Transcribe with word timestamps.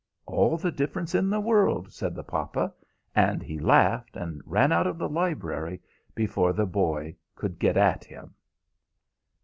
"All 0.25 0.57
the 0.57 0.71
difference 0.71 1.13
in 1.13 1.29
the 1.29 1.39
world," 1.39 1.93
said 1.93 2.15
the 2.15 2.23
papa; 2.23 2.73
and 3.15 3.43
he 3.43 3.59
laughed, 3.59 4.17
and 4.17 4.41
ran 4.47 4.71
out 4.71 4.87
of 4.87 4.97
the 4.97 5.07
library 5.07 5.79
before 6.15 6.53
the 6.53 6.65
boy 6.65 7.15
could 7.35 7.59
get 7.59 7.77
at 7.77 8.03
him. 8.05 8.33